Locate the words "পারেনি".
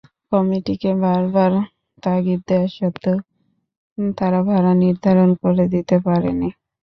6.05-6.49